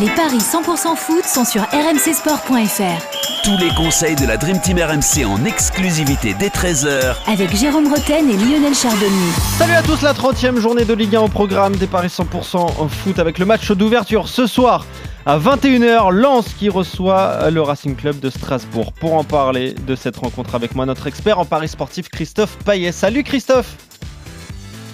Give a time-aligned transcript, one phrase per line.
[0.00, 3.42] Les paris 100% foot sont sur rmcsport.fr.
[3.42, 8.30] Tous les conseils de la Dream Team RMC en exclusivité dès 13h Avec Jérôme Roten
[8.30, 9.32] et Lionel Chardonnay.
[9.58, 12.88] Salut à tous, la 30e journée de Ligue 1 au programme des paris 100% en
[12.88, 14.86] foot avec le match d'ouverture ce soir
[15.26, 18.92] à 21h, Lens qui reçoit le Racing Club de Strasbourg.
[18.92, 22.92] Pour en parler de cette rencontre avec moi, notre expert en paris sportif Christophe Payet.
[22.92, 23.74] Salut Christophe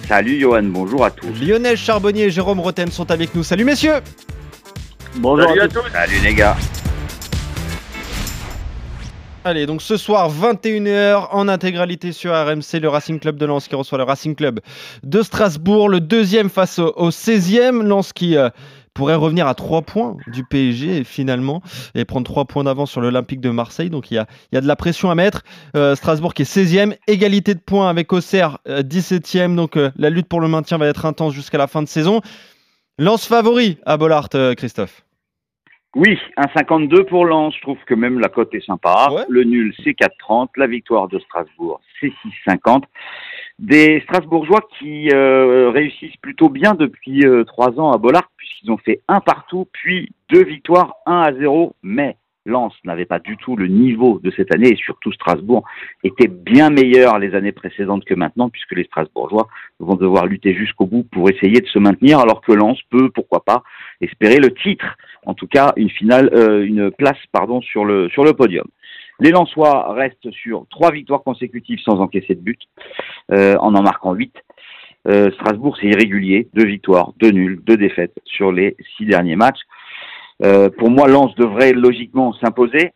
[0.07, 1.33] Salut Johan, bonjour à tous.
[1.41, 3.43] Lionel Charbonnier et Jérôme Roten sont avec nous.
[3.43, 4.01] Salut messieurs
[5.17, 5.79] Bonjour à, tous.
[5.91, 6.55] Salut les gars.
[9.43, 13.75] Allez, donc ce soir, 21h, en intégralité sur RMC, le Racing Club de Lens qui
[13.75, 14.59] reçoit le Racing Club
[15.03, 17.83] de Strasbourg, le deuxième face au, 16e.
[17.83, 18.49] Lens qui euh,
[18.95, 21.61] pourrait revenir à 3 points du PSG finalement
[21.93, 23.91] et prendre 3 points d'avance sur l'Olympique de Marseille.
[23.91, 25.43] Donc il y a, il y a de la pression à mettre.
[25.75, 29.51] Euh, Strasbourg qui est 16e, égalité de points avec Auxerre 17e.
[29.51, 31.87] Euh, Donc euh, la lutte pour le maintien va être intense jusqu'à la fin de
[31.87, 32.21] saison.
[32.97, 35.01] Lance favori à Bollard, Christophe.
[35.95, 37.53] Oui, 1,52 pour Lens.
[37.55, 39.25] Je trouve que même la cote est sympa.
[39.29, 40.49] Le nul, c'est 4,30.
[40.57, 42.11] La victoire de Strasbourg, c'est
[42.47, 42.83] 6,50
[43.59, 48.77] des Strasbourgeois qui euh, réussissent plutôt bien depuis euh, trois ans à Bollard, puisqu'ils ont
[48.77, 53.55] fait un partout, puis deux victoires, 1 à 0, mais Lens n'avait pas du tout
[53.55, 55.63] le niveau de cette année, et surtout Strasbourg
[56.03, 59.47] était bien meilleur les années précédentes que maintenant, puisque les Strasbourgeois
[59.79, 63.43] vont devoir lutter jusqu'au bout pour essayer de se maintenir, alors que Lens peut, pourquoi
[63.43, 63.63] pas,
[64.01, 68.23] espérer le titre, en tout cas une finale, euh, une place, pardon, sur le, sur
[68.23, 68.67] le podium.
[69.19, 72.59] Les Lensois restent sur trois victoires consécutives sans encaisser de but,
[73.31, 74.33] euh, en en marquant huit.
[75.07, 79.61] Euh, Strasbourg, c'est irrégulier, deux victoires, deux nuls, deux défaites sur les six derniers matchs.
[80.43, 82.91] Euh, pour moi, Lens devrait logiquement s'imposer,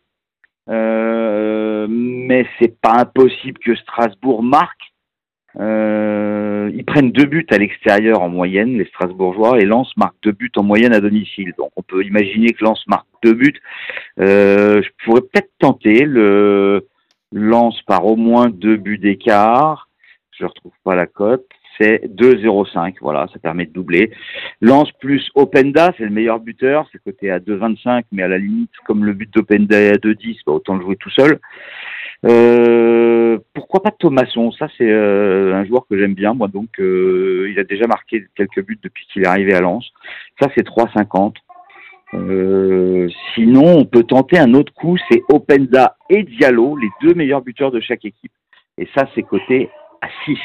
[0.70, 4.94] euh, mais c'est pas impossible que Strasbourg marque.
[5.59, 10.31] Euh, ils prennent deux buts à l'extérieur en moyenne, les Strasbourgeois, et Lens marque deux
[10.31, 11.54] buts en moyenne à domicile.
[11.58, 13.59] Donc on peut imaginer que Lens marque deux buts.
[14.19, 16.88] Euh, je pourrais peut-être tenter le
[17.31, 19.90] Lens par au moins deux buts d'écart.
[20.38, 21.47] Je ne retrouve pas la cote.
[21.79, 22.95] C'est 2,05.
[23.01, 24.12] Voilà, ça permet de doubler.
[24.62, 26.88] Lens plus Openda, c'est le meilleur buteur.
[26.91, 30.39] C'est coté à 2,25, mais à la limite, comme le but d'Openda est à 2,10,
[30.45, 31.39] bah, autant le jouer tout seul.
[32.25, 34.51] Euh, pourquoi pas Thomasson?
[34.51, 36.47] Ça, c'est euh, un joueur que j'aime bien, moi.
[36.47, 39.89] Donc, euh, il a déjà marqué quelques buts depuis qu'il est arrivé à Lens.
[40.41, 41.35] Ça, c'est 3,50.
[42.16, 47.41] Euh, sinon, on peut tenter un autre coup, c'est Openda et Diallo, les deux meilleurs
[47.41, 48.31] buteurs de chaque équipe.
[48.78, 49.69] Et ça, c'est coté
[50.01, 50.38] à 6.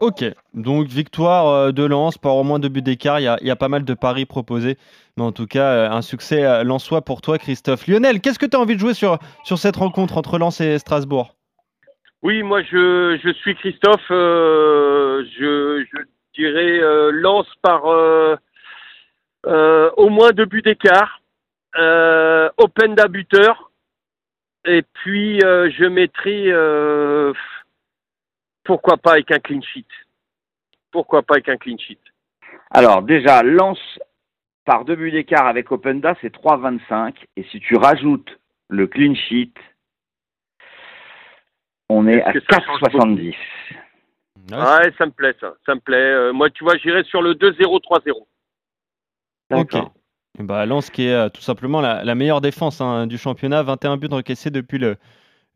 [0.00, 0.24] Ok,
[0.54, 3.20] donc victoire euh, de Lens par au moins deux buts d'écart.
[3.20, 4.78] Il y, a, pas mal de paris proposés.
[5.18, 7.86] Mais en tout cas, euh, un succès euh, lensois pour toi, Christophe.
[7.86, 11.36] Lionel, qu'est-ce que tu as envie de jouer sur, cette rencontre entre Lens et Strasbourg?
[12.22, 14.06] Oui, moi je, suis Christophe.
[14.08, 15.98] je, je,
[16.34, 16.80] dirais
[17.12, 18.38] Lens par au
[20.08, 21.20] moins deux buts d'écart.
[21.76, 23.70] open buteur.
[24.66, 26.52] Et puis je mettrai
[28.70, 29.88] pourquoi pas avec un clean sheet?
[30.92, 31.98] Pourquoi pas avec un clean sheet?
[32.70, 33.80] Alors déjà, lance
[34.64, 37.16] par deux buts d'écart avec Openda, c'est 3,25.
[37.36, 38.30] Et si tu rajoutes
[38.68, 39.52] le clean sheet,
[41.88, 43.34] on est, à 4,70.
[44.52, 45.54] Ouais, ça me plaît, ça.
[45.66, 45.96] Ça me plaît.
[45.96, 48.24] Euh, moi, tu vois, j'irai sur le 2-0-3-0.
[49.50, 49.74] Ok.
[50.38, 54.06] Bah, Lens qui est euh, tout simplement la, meilleure défense hein, du championnat, 21 buts
[54.12, 54.96] encaissés depuis le,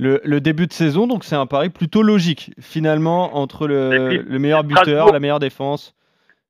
[0.04, 1.06] le, début de saison.
[1.06, 5.94] Donc c'est un pari plutôt logique finalement entre le, meilleur buteur, la meilleure défense.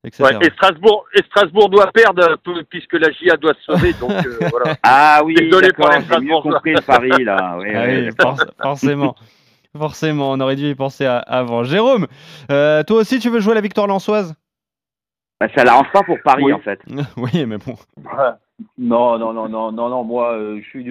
[0.07, 0.23] Etc.
[0.43, 2.37] et, Strasbourg, et Strasbourg doit perdre
[2.69, 3.95] puisque la GIA doit se sauver.
[3.95, 4.77] Donc, euh, voilà.
[4.83, 6.43] Ah oui, désolé pour les Strasbourg.
[6.43, 7.59] compris le pari là.
[8.19, 9.15] Ah forcément.
[9.77, 11.65] Forcément, on aurait dû y penser avant.
[11.65, 12.07] Jérôme,
[12.53, 14.37] euh, toi aussi, tu veux jouer la victoire lançoise?
[15.41, 16.79] Bah, Ça l'arrange pas pour Paris, en fait.
[17.17, 17.75] oui, mais bon.
[18.79, 20.05] Non, non, non, non, non, non.
[20.05, 20.85] Moi, euh, je suis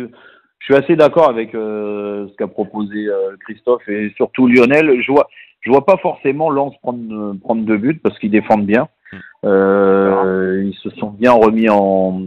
[0.64, 5.02] je suis assez d'accord avec euh, ce qu'a proposé euh, Christophe et surtout Lionel.
[5.02, 5.28] Je vois,
[5.60, 8.88] je vois pas forcément Lens prendre prendre deux buts parce qu'ils défendent bien.
[9.12, 9.18] Mm.
[9.44, 12.22] Euh, ils se sont bien remis en,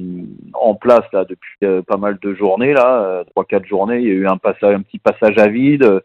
[0.52, 4.00] en place là depuis euh, pas mal de journées là, trois quatre journées.
[4.00, 6.02] Il y a eu un passage, un petit passage à vide.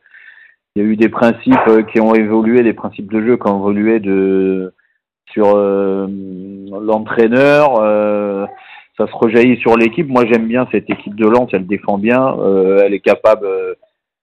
[0.78, 3.60] Il y a eu des principes qui ont évolué, des principes de jeu qui ont
[3.60, 4.74] évolué de
[5.34, 7.82] sur l'entraîneur
[9.02, 10.08] ça se rejaillit sur l'équipe.
[10.08, 13.74] Moi, j'aime bien cette équipe de Lens, elle défend bien, euh, elle est capable euh,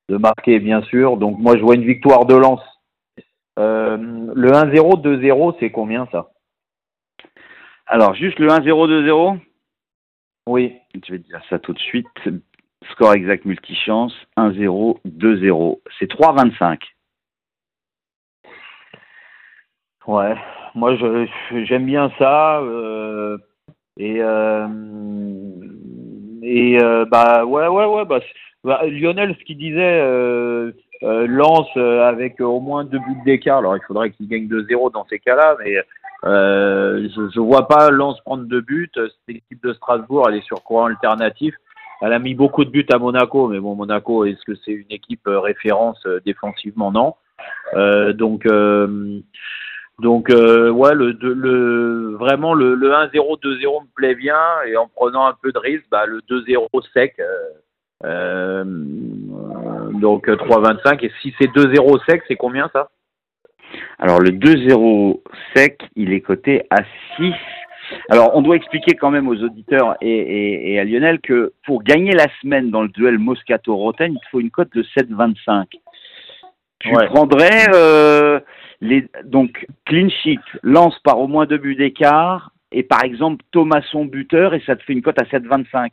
[0.09, 1.17] de marquer, bien sûr.
[1.17, 2.61] Donc, moi, je vois une victoire de Lens.
[3.59, 3.97] Euh,
[4.35, 6.31] le 1-0, 2-0, c'est combien ça?
[7.87, 9.39] Alors, juste le 1-0, 2-0
[10.47, 10.75] Oui.
[10.95, 12.07] Je vais te dire ça tout de suite.
[12.93, 15.81] Score exact multichance, 1-0, 2-0.
[15.99, 16.79] C'est 3-25.
[20.07, 20.35] Ouais,
[20.75, 20.97] moi
[21.67, 23.37] j'aime bien ça euh,
[23.99, 24.69] et euh,
[26.43, 28.21] et euh, bah ouais ouais ouais bah,
[28.65, 30.73] bah, Lionel ce qu'il disait euh,
[31.03, 35.19] Lance avec au moins deux buts d'écart alors il faudrait qu'il gagne 2-0 dans ces
[35.19, 35.77] cas-là mais
[36.25, 40.47] euh, je je vois pas Lance prendre deux buts cette équipe de Strasbourg elle est
[40.47, 41.55] sur courant alternatif?
[42.01, 44.91] Elle a mis beaucoup de buts à Monaco mais bon Monaco est-ce que c'est une
[44.91, 46.93] équipe référence défensivement?
[46.93, 47.15] Non.
[47.75, 49.21] Euh, donc euh,
[49.99, 54.87] donc euh, ouais, le, le vraiment le, le 1-0, 2-0 me plaît bien et en
[54.89, 57.15] prenant un peu de risque, bah, le 2-0 sec.
[57.19, 57.25] Euh,
[58.05, 62.91] euh, donc 3-25 et si c'est 2-0 sec, c'est combien ça?
[63.99, 65.21] Alors le 2-0
[65.55, 66.79] sec, il est coté à
[67.17, 67.35] 6.
[68.11, 71.83] Alors on doit expliquer quand même aux auditeurs et, et, et à Lionel que pour
[71.83, 75.65] gagner la semaine dans le duel Moscato-Roten, il faut une cote de 7-25.
[76.81, 77.07] Tu Ouais.
[77.07, 78.39] prendrais euh,
[78.81, 84.05] les donc clean sheet, lance par au moins deux buts d'écart et par exemple Thomasson
[84.05, 85.91] buteur et ça te fait une cote à 7,25.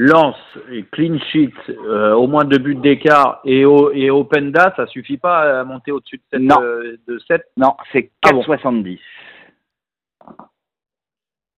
[0.00, 0.36] Lance
[0.70, 5.18] et clean sheet, euh, au moins deux buts d'écart et, au, et Openda, ça suffit
[5.18, 6.62] pas à monter au-dessus de 7, Non.
[6.62, 8.42] euh, de 7 Non, c'est Ah bon.
[8.42, 9.00] 4,70.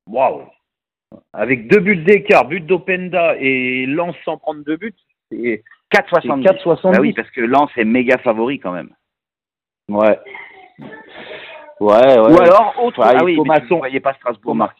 [0.06, 0.48] Waouh
[1.34, 4.94] Avec deux buts d'écart, but d'Openda et Lance sans prendre deux buts,
[5.30, 6.22] c'est 4,70.
[6.22, 6.28] C'est
[6.64, 6.92] 4,70.
[6.92, 8.90] Bah oui, parce que Lens est méga favori quand même.
[9.88, 10.18] Ouais.
[11.80, 12.32] Ouais, ouais.
[12.32, 13.00] Ou alors, autre.
[13.02, 13.66] Ah oui, mais Thomasson.
[13.66, 14.70] tu ne voyais pas Strasbourg Thomas-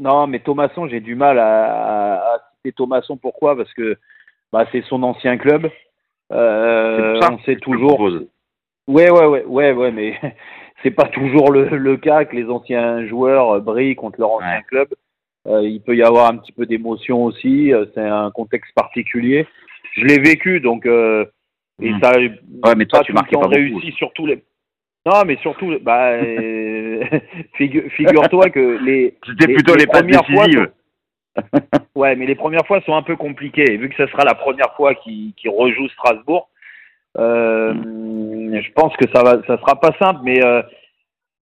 [0.00, 3.16] Non, mais Thomasson, j'ai du mal à, à, citer Thomasson.
[3.16, 3.56] Pourquoi?
[3.56, 3.96] Parce que
[4.52, 5.70] bah, c'est son ancien club.
[6.32, 8.00] Euh, ça on sait toujours.
[8.88, 10.18] Ouais, ouais, ouais, ouais, ouais, mais
[10.82, 14.56] c'est pas toujours le, le cas que les anciens joueurs euh, brillent contre leur ancien
[14.56, 14.62] Ouais.
[14.68, 14.88] club.
[15.46, 17.72] Euh, il peut y avoir un petit peu d'émotion aussi.
[17.94, 19.46] C'est un contexte particulier.
[19.98, 21.24] Je l'ai vécu, donc euh,
[21.82, 22.00] et Mm.
[22.02, 22.12] ça.
[22.18, 24.42] Ouais, mais toi, tu marquais pas beaucoup réussi sur tous les.
[25.06, 27.02] Non, mais surtout, bah, euh,
[27.58, 29.14] figu- figure-toi que les.
[29.26, 30.70] C'était plutôt les premières fois décisives.
[31.94, 33.72] Ouais, mais les premières fois sont un peu compliquées.
[33.72, 36.48] Et vu que ce sera la première fois qu'il qu'il rejoue Strasbourg,
[37.16, 40.62] euh, je pense que ça va, ça sera pas simple, mais euh,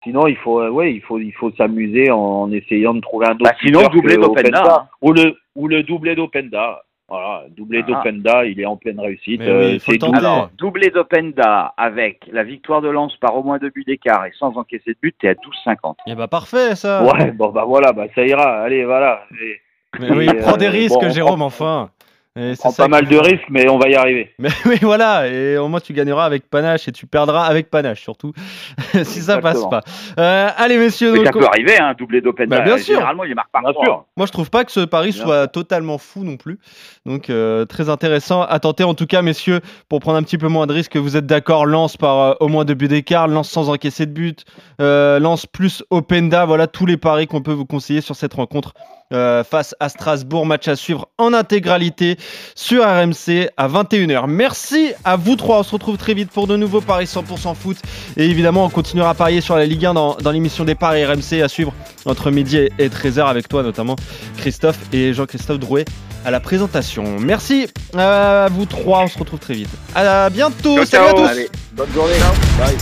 [0.04, 3.44] sinon il faut, ouais, il faut, il faut s'amuser en essayant de trouver un autre.
[3.44, 4.74] Bah, sinon, buteur le doublé d'Openda, Openda.
[4.82, 4.88] hein.
[5.00, 6.82] ou le ou le doublé d'Openda.
[7.08, 7.90] Voilà, doublé Ah.
[7.92, 9.40] d'Openda, il est en pleine réussite.
[9.40, 9.98] Oui, tenter.
[9.98, 14.24] double- Alors, doublé d'Openda avec la victoire de Lens par au moins deux buts d'écart
[14.26, 15.96] et sans encaisser de but, t'es à 12,50.
[16.08, 17.04] Eh bah parfait ça.
[17.04, 18.62] Ouais, bon bah voilà, bah ça ira.
[18.62, 19.20] Allez, voilà.
[19.40, 19.60] Et-
[20.00, 21.90] Mais oui, Et, prends des euh, risques, bon, Jérôme, prend- enfin.
[22.36, 24.32] Et on prend ça pas mal de risques, mais on va y arriver.
[24.38, 28.02] Mais oui, voilà, et au moins tu gagneras avec panache et tu perdras avec panache
[28.02, 28.32] surtout,
[29.04, 29.68] si ça passe Exactement.
[29.70, 29.82] pas.
[30.18, 32.58] Euh, allez messieurs, Mais donc, ça peut arriver, hein, doublé d'Openda.
[32.58, 32.94] Bah, bien sûr.
[32.96, 34.04] Généralement, il marque par Bien sûr.
[34.16, 36.58] moi je trouve pas que ce pari Bien soit totalement fou non plus.
[37.06, 40.48] Donc euh, très intéressant à tenter en tout cas messieurs, pour prendre un petit peu
[40.48, 43.48] moins de risques, vous êtes d'accord, lance par euh, au moins deux buts d'écart, lance
[43.48, 44.44] sans encaisser de but,
[44.82, 48.74] euh, lance plus Openda, voilà tous les paris qu'on peut vous conseiller sur cette rencontre.
[49.12, 52.16] euh, face à Strasbourg, match à suivre en intégralité
[52.54, 54.26] sur RMC à 21h.
[54.28, 55.60] Merci à vous trois.
[55.60, 57.76] On se retrouve très vite pour de nouveaux paris 100% foot.
[58.16, 61.04] Et évidemment, on continuera à parier sur la Ligue 1 dans, dans l'émission des paris
[61.04, 61.72] RMC à suivre
[62.04, 63.96] entre midi et, et 13h avec toi, notamment
[64.38, 65.84] Christophe et Jean-Christophe Drouet
[66.24, 67.20] à la présentation.
[67.20, 69.02] Merci à vous trois.
[69.02, 69.70] On se retrouve très vite.
[69.94, 70.84] À bientôt.
[70.84, 71.28] Ciao, Salut à tous.
[71.28, 72.14] Allez, bonne journée.
[72.58, 72.76] Bye.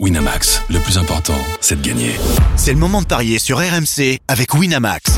[0.00, 2.12] Winamax, le plus important, c'est de gagner.
[2.56, 5.17] C'est le moment de parier sur RMC avec Winamax.